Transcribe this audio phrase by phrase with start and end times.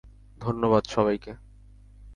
[0.41, 1.31] ধন্যবাদ, সবাইকে!